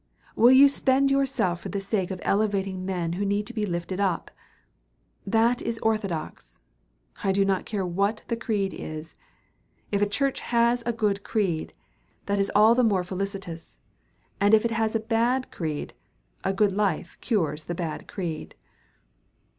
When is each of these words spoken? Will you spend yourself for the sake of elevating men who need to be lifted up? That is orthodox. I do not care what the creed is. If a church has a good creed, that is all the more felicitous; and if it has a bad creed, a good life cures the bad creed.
Will 0.35 0.49
you 0.51 0.67
spend 0.67 1.11
yourself 1.11 1.61
for 1.61 1.69
the 1.69 1.79
sake 1.79 2.09
of 2.09 2.19
elevating 2.23 2.83
men 2.83 3.13
who 3.13 3.23
need 3.23 3.45
to 3.45 3.53
be 3.53 3.67
lifted 3.67 3.99
up? 3.99 4.31
That 5.27 5.61
is 5.61 5.77
orthodox. 5.77 6.57
I 7.23 7.31
do 7.31 7.45
not 7.45 7.67
care 7.67 7.85
what 7.85 8.23
the 8.27 8.35
creed 8.35 8.73
is. 8.73 9.13
If 9.91 10.01
a 10.01 10.09
church 10.09 10.39
has 10.39 10.81
a 10.87 10.91
good 10.91 11.21
creed, 11.23 11.75
that 12.25 12.39
is 12.39 12.51
all 12.55 12.73
the 12.73 12.83
more 12.83 13.03
felicitous; 13.03 13.77
and 14.39 14.55
if 14.55 14.65
it 14.65 14.71
has 14.71 14.95
a 14.95 14.99
bad 14.99 15.51
creed, 15.51 15.93
a 16.43 16.51
good 16.51 16.71
life 16.71 17.15
cures 17.21 17.65
the 17.65 17.75
bad 17.75 18.07
creed. 18.07 18.55